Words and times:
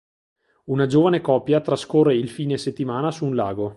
Una 0.65 0.87
giovane 0.87 1.21
coppia 1.21 1.61
trascorre 1.61 2.15
il 2.15 2.27
fine 2.27 2.57
settimana 2.57 3.11
su 3.11 3.23
un 3.27 3.35
lago. 3.35 3.69